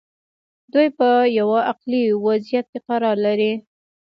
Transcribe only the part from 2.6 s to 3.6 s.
کې قرار لري.